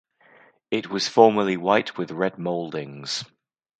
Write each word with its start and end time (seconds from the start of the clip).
It 0.71 0.89
was 0.89 1.07
formerly 1.07 1.57
white 1.57 1.95
with 1.95 2.09
red 2.09 2.39
moldings. 2.39 3.23